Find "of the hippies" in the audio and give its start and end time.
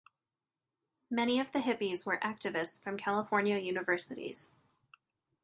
1.39-2.07